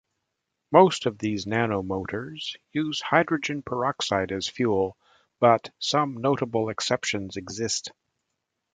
Most 0.71 1.05
of 1.05 1.19
these 1.19 1.45
nanomotors 1.45 2.55
use 2.71 2.99
hygrogen 3.03 3.61
peroxide 3.63 4.31
as 4.31 4.47
fuel, 4.47 4.97
but 5.39 5.69
some 5.77 6.15
notable 6.21 6.69
exceptions 6.69 7.37
exist. 7.37 7.91